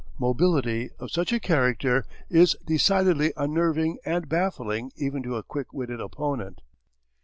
[0.17, 6.01] Mobility of such a character is decidedly unnerving and baffling even to a quick witted
[6.01, 6.61] opponent.